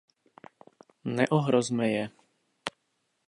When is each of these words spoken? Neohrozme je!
Neohrozme 1.19 1.87
je! 1.91 2.03